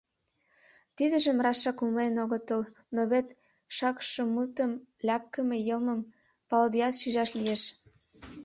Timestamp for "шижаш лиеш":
7.01-7.63